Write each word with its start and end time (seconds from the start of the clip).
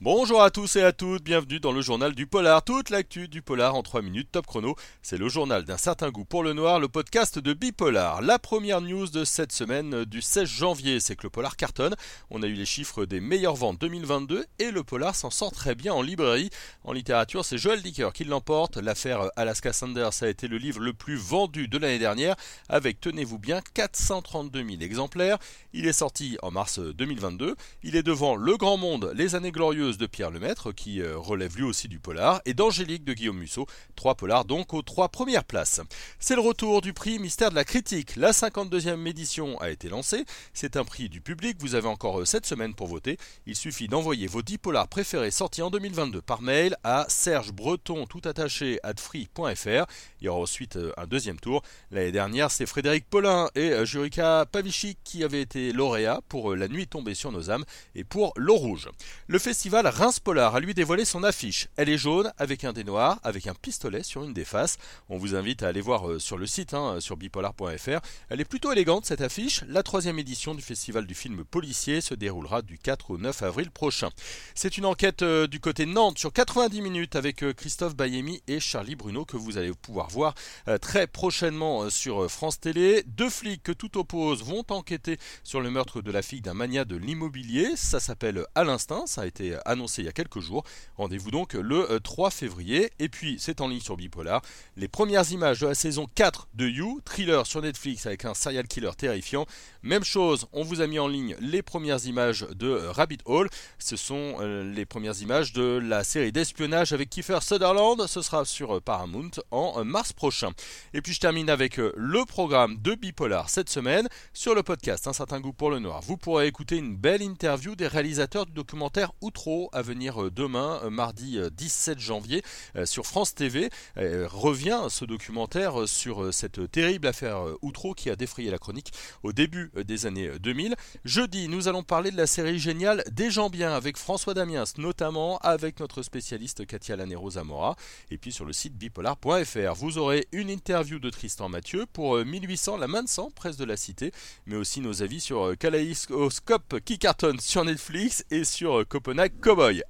Bonjour 0.00 0.42
à 0.42 0.52
tous 0.52 0.76
et 0.76 0.82
à 0.84 0.92
toutes, 0.92 1.24
bienvenue 1.24 1.58
dans 1.58 1.72
le 1.72 1.80
journal 1.80 2.14
du 2.14 2.28
polar. 2.28 2.62
Toute 2.62 2.90
l'actu 2.90 3.26
du 3.26 3.42
polar 3.42 3.74
en 3.74 3.82
3 3.82 4.00
minutes 4.00 4.30
top 4.30 4.46
chrono. 4.46 4.76
C'est 5.02 5.18
le 5.18 5.28
journal 5.28 5.64
d'un 5.64 5.76
certain 5.76 6.10
goût 6.10 6.24
pour 6.24 6.44
le 6.44 6.52
noir, 6.52 6.78
le 6.78 6.86
podcast 6.86 7.40
de 7.40 7.52
Bipolar. 7.52 8.22
La 8.22 8.38
première 8.38 8.80
news 8.80 9.08
de 9.08 9.24
cette 9.24 9.50
semaine 9.50 10.04
du 10.04 10.22
16 10.22 10.48
janvier, 10.48 11.00
c'est 11.00 11.16
que 11.16 11.24
le 11.24 11.30
polar 11.30 11.56
cartonne. 11.56 11.96
On 12.30 12.44
a 12.44 12.46
eu 12.46 12.52
les 12.52 12.64
chiffres 12.64 13.06
des 13.06 13.18
meilleures 13.18 13.56
ventes 13.56 13.80
2022 13.80 14.46
et 14.60 14.70
le 14.70 14.84
polar 14.84 15.16
s'en 15.16 15.30
sort 15.30 15.50
très 15.50 15.74
bien 15.74 15.92
en 15.92 16.02
librairie. 16.02 16.50
En 16.84 16.92
littérature, 16.92 17.44
c'est 17.44 17.58
Joël 17.58 17.82
Dicker 17.82 18.10
qui 18.14 18.22
l'emporte. 18.22 18.76
L'affaire 18.76 19.32
Alaska 19.34 19.72
Sanders 19.72 20.22
a 20.22 20.28
été 20.28 20.46
le 20.46 20.58
livre 20.58 20.78
le 20.78 20.92
plus 20.92 21.16
vendu 21.16 21.66
de 21.66 21.76
l'année 21.76 21.98
dernière 21.98 22.36
avec, 22.68 23.00
tenez-vous 23.00 23.40
bien, 23.40 23.62
432 23.74 24.64
000 24.64 24.80
exemplaires. 24.80 25.38
Il 25.72 25.88
est 25.88 25.92
sorti 25.92 26.38
en 26.42 26.52
mars 26.52 26.78
2022. 26.78 27.56
Il 27.82 27.96
est 27.96 28.04
devant 28.04 28.36
Le 28.36 28.56
Grand 28.56 28.76
Monde, 28.76 29.10
Les 29.16 29.34
années 29.34 29.50
glorieuses 29.50 29.87
de 29.96 30.06
Pierre 30.06 30.30
Lemaître, 30.30 30.72
qui 30.72 31.00
euh, 31.00 31.16
relève 31.16 31.56
lui 31.56 31.62
aussi 31.62 31.88
du 31.88 31.98
polar, 31.98 32.42
et 32.44 32.52
d'Angélique 32.52 33.04
de 33.04 33.14
Guillaume 33.14 33.38
Musso, 33.38 33.66
trois 33.96 34.14
polars 34.14 34.44
donc 34.44 34.74
aux 34.74 34.82
trois 34.82 35.08
premières 35.08 35.44
places. 35.44 35.80
C'est 36.18 36.34
le 36.34 36.42
retour 36.42 36.82
du 36.82 36.92
prix 36.92 37.18
Mystère 37.18 37.50
de 37.50 37.54
la 37.54 37.64
critique. 37.64 38.16
La 38.16 38.32
52e 38.32 39.06
édition 39.06 39.58
a 39.60 39.70
été 39.70 39.88
lancée. 39.88 40.24
C'est 40.52 40.76
un 40.76 40.84
prix 40.84 41.08
du 41.08 41.20
public. 41.20 41.56
Vous 41.60 41.74
avez 41.74 41.88
encore 41.88 42.26
7 42.26 42.44
euh, 42.44 42.48
semaines 42.48 42.74
pour 42.74 42.88
voter. 42.88 43.16
Il 43.46 43.56
suffit 43.56 43.88
d'envoyer 43.88 44.26
vos 44.26 44.42
10 44.42 44.58
polars 44.58 44.88
préférés 44.88 45.30
sortis 45.30 45.62
en 45.62 45.70
2022 45.70 46.20
par 46.20 46.42
mail 46.42 46.76
à 46.84 47.06
Serge 47.08 47.52
Breton 47.52 48.06
tout 48.06 48.22
attaché 48.24 48.80
at 48.82 48.94
free.fr. 48.98 49.86
Il 50.20 50.24
y 50.24 50.28
aura 50.28 50.40
ensuite 50.40 50.76
euh, 50.76 50.92
un 50.96 51.06
deuxième 51.06 51.38
tour. 51.38 51.62
L'année 51.90 52.12
dernière, 52.12 52.50
c'est 52.50 52.66
Frédéric 52.66 53.08
Paulin 53.08 53.48
et 53.54 53.86
Jurika 53.86 54.44
Pavici 54.50 54.96
qui 55.04 55.24
avaient 55.24 55.40
été 55.40 55.72
lauréats 55.72 56.20
pour 56.28 56.56
La 56.56 56.68
nuit 56.68 56.88
tombée 56.88 57.14
sur 57.14 57.32
nos 57.32 57.50
âmes 57.50 57.64
et 57.94 58.04
pour 58.04 58.32
L'eau 58.36 58.56
rouge. 58.56 58.88
Le 59.28 59.38
festival 59.38 59.77
Reims 59.86 60.18
Polar 60.18 60.56
a 60.56 60.60
lui 60.60 60.74
dévoilé 60.74 61.04
son 61.04 61.22
affiche. 61.22 61.68
Elle 61.76 61.88
est 61.88 61.98
jaune 61.98 62.32
avec 62.36 62.64
un 62.64 62.72
dé 62.72 62.84
noir, 62.84 63.20
avec 63.22 63.46
un 63.46 63.54
pistolet 63.54 64.02
sur 64.02 64.24
une 64.24 64.32
des 64.32 64.44
faces. 64.44 64.76
On 65.08 65.18
vous 65.18 65.36
invite 65.36 65.62
à 65.62 65.68
aller 65.68 65.80
voir 65.80 66.08
euh, 66.08 66.18
sur 66.18 66.36
le 66.36 66.46
site, 66.46 66.74
hein, 66.74 66.96
sur 67.00 67.16
bipolar.fr. 67.16 68.00
Elle 68.28 68.40
est 68.40 68.44
plutôt 68.44 68.72
élégante 68.72 69.06
cette 69.06 69.20
affiche. 69.20 69.62
La 69.68 69.82
troisième 69.82 70.18
édition 70.18 70.54
du 70.54 70.62
festival 70.62 71.06
du 71.06 71.14
film 71.14 71.44
policier 71.44 72.00
se 72.00 72.14
déroulera 72.14 72.62
du 72.62 72.78
4 72.78 73.12
au 73.12 73.18
9 73.18 73.42
avril 73.42 73.70
prochain. 73.70 74.10
C'est 74.54 74.78
une 74.78 74.86
enquête 74.86 75.22
euh, 75.22 75.46
du 75.46 75.60
côté 75.60 75.86
Nantes 75.86 76.18
sur 76.18 76.32
90 76.32 76.82
minutes 76.82 77.14
avec 77.14 77.44
euh, 77.44 77.52
Christophe 77.52 77.94
Bayemi 77.94 78.42
et 78.48 78.60
Charlie 78.60 78.96
Bruno 78.96 79.24
que 79.24 79.36
vous 79.36 79.58
allez 79.58 79.72
pouvoir 79.72 80.08
voir 80.08 80.34
très 80.80 81.06
prochainement 81.06 81.88
sur 81.90 82.30
France 82.30 82.60
Télé. 82.60 83.04
Deux 83.06 83.30
flics 83.30 83.62
que 83.62 83.72
tout 83.72 83.98
oppose 83.98 84.42
vont 84.42 84.64
enquêter 84.70 85.18
sur 85.44 85.60
le 85.60 85.70
meurtre 85.70 86.02
de 86.02 86.10
la 86.10 86.22
fille 86.22 86.40
d'un 86.40 86.54
mania 86.54 86.84
de 86.84 86.96
l'immobilier. 86.96 87.76
Ça 87.76 88.00
s'appelle 88.00 88.44
À 88.54 88.64
l'instinct. 88.64 89.06
Ça 89.06 89.22
a 89.22 89.26
été 89.26 89.56
annoncé 89.68 90.02
il 90.02 90.06
y 90.06 90.08
a 90.08 90.12
quelques 90.12 90.40
jours. 90.40 90.64
Rendez-vous 90.96 91.30
donc 91.30 91.54
le 91.54 91.98
3 92.02 92.28
euh, 92.28 92.30
février. 92.30 92.90
Et 92.98 93.08
puis, 93.08 93.36
c'est 93.38 93.60
en 93.60 93.68
ligne 93.68 93.80
sur 93.80 93.96
Bipolar. 93.96 94.42
Les 94.76 94.88
premières 94.88 95.30
images 95.30 95.60
de 95.60 95.66
la 95.66 95.74
saison 95.74 96.06
4 96.14 96.48
de 96.54 96.66
You, 96.66 97.00
thriller 97.04 97.46
sur 97.46 97.62
Netflix 97.62 98.06
avec 98.06 98.24
un 98.24 98.34
serial 98.34 98.66
killer 98.66 98.90
terrifiant. 98.96 99.46
Même 99.82 100.04
chose, 100.04 100.46
on 100.52 100.62
vous 100.62 100.80
a 100.80 100.86
mis 100.86 100.98
en 100.98 101.08
ligne 101.08 101.36
les 101.40 101.62
premières 101.62 102.04
images 102.06 102.46
de 102.54 102.68
euh, 102.68 102.90
Rabbit 102.90 103.18
Hole. 103.24 103.48
Ce 103.78 103.96
sont 103.96 104.36
euh, 104.40 104.64
les 104.72 104.86
premières 104.86 105.20
images 105.20 105.52
de 105.52 105.78
la 105.78 106.04
série 106.04 106.32
d'espionnage 106.32 106.92
avec 106.92 107.10
Kiefer 107.10 107.38
Sutherland. 107.42 108.06
Ce 108.06 108.22
sera 108.22 108.44
sur 108.44 108.80
Paramount 108.82 109.30
en 109.50 109.84
mars 109.84 110.12
prochain. 110.12 110.50
Et 110.94 111.02
puis 111.02 111.12
je 111.12 111.20
termine 111.20 111.50
avec 111.50 111.76
le 111.76 112.24
programme 112.24 112.76
de 112.78 112.94
Bipolar 112.94 113.50
cette 113.50 113.68
semaine 113.68 114.08
sur 114.32 114.54
le 114.54 114.62
podcast 114.62 115.06
Un 115.06 115.12
certain 115.12 115.40
goût 115.40 115.52
pour 115.52 115.70
le 115.70 115.78
noir. 115.78 116.00
Vous 116.02 116.16
pourrez 116.16 116.46
écouter 116.46 116.76
une 116.76 116.96
belle 116.96 117.22
interview 117.22 117.74
des 117.74 117.86
réalisateurs 117.86 118.46
du 118.46 118.52
documentaire 118.52 119.12
Outro 119.20 119.57
à 119.72 119.82
venir 119.82 120.22
euh, 120.22 120.30
demain, 120.30 120.80
euh, 120.84 120.90
mardi 120.90 121.38
17 121.52 121.98
euh, 121.98 122.00
janvier, 122.00 122.42
sur 122.84 123.06
France 123.06 123.34
TV. 123.34 123.70
Revient 123.96 124.86
ce 124.88 125.04
documentaire 125.04 125.88
sur 125.88 126.32
cette 126.32 126.70
terrible 126.70 127.06
affaire 127.06 127.42
Outreau 127.62 127.94
qui 127.94 128.10
a 128.10 128.16
défrayé 128.16 128.50
la 128.50 128.58
chronique 128.58 128.92
au 129.22 129.32
début 129.32 129.70
des 129.84 130.06
années 130.06 130.30
2000. 130.38 130.76
Jeudi, 131.04 131.48
nous 131.48 131.68
allons 131.68 131.82
parler 131.82 132.10
de 132.10 132.16
la 132.16 132.26
série 132.26 132.58
géniale 132.58 133.02
Des 133.10 133.30
gens 133.30 133.50
bien 133.50 133.72
avec 133.72 133.96
François 133.96 134.34
Damiens, 134.34 134.64
notamment 134.76 135.38
avec 135.38 135.80
notre 135.80 136.02
spécialiste 136.02 136.66
Katia 136.66 136.96
Lanero 136.96 137.30
Zamora. 137.30 137.76
Et 138.10 138.18
puis 138.18 138.32
sur 138.32 138.44
le 138.44 138.52
site 138.52 138.76
bipolar.fr, 138.76 139.74
vous 139.74 139.98
aurez 139.98 140.28
une 140.32 140.50
interview 140.50 140.98
de 140.98 141.10
Tristan 141.10 141.48
Mathieu 141.48 141.86
pour 141.92 142.16
1800, 142.16 142.76
la 142.76 142.86
main 142.86 143.02
de 143.02 143.08
sang, 143.08 143.30
presse 143.30 143.56
de 143.56 143.64
la 143.64 143.76
cité, 143.76 144.12
mais 144.46 144.56
aussi 144.56 144.80
nos 144.80 145.02
avis 145.02 145.20
sur 145.20 145.56
Kaleidoscope 145.58 146.80
qui 146.84 146.98
cartonne 146.98 147.40
sur 147.40 147.64
Netflix 147.64 148.24
et 148.30 148.44
sur 148.44 148.86
Copenhague 148.86 149.38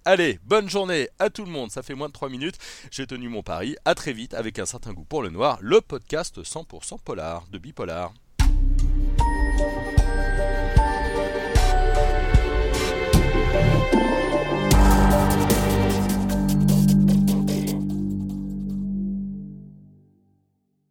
Allez, 0.05 0.39
bonne 0.45 0.71
journée 0.71 1.09
à 1.19 1.31
tout 1.31 1.45
le 1.45 1.51
monde, 1.51 1.73
ça 1.73 1.83
fait 1.83 1.95
moins 1.95 2.07
de 2.07 2.13
3 2.13 2.29
minutes, 2.29 2.59
j'ai 2.93 3.09
tenu 3.09 3.29
mon 3.29 3.43
pari, 3.43 3.75
à 3.85 3.97
très 3.97 4.13
vite 4.13 4.35
avec 4.35 4.61
un 4.61 4.67
certain 4.67 4.93
goût 4.93 5.05
pour 5.05 5.21
le 5.21 5.31
noir, 5.31 5.59
le 5.61 5.81
podcast 5.81 6.41
100% 6.41 7.01
polar 7.05 7.45
de 7.51 7.59
Bipolar. 7.59 8.13